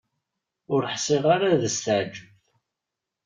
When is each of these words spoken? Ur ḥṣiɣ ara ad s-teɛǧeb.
Ur 0.73 0.83
ḥṣiɣ 0.93 1.23
ara 1.35 1.47
ad 1.51 1.63
s-teɛǧeb. 1.75 2.31